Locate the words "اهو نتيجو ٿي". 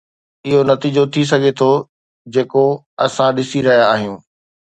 0.45-1.21